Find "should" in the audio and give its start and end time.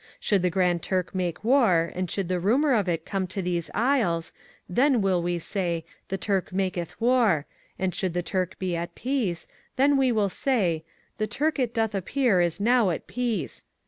0.19-0.41, 2.09-2.27, 7.93-8.15